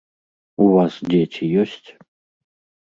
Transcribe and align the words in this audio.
У 0.65 0.71
вас 0.77 0.93
дзеці 1.11 1.53
ёсць? 1.67 1.89